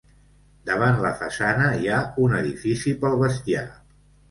[0.69, 3.67] Davant la façana hi ha un edifici pel bestiar.